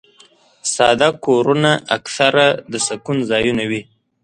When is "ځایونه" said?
3.31-3.63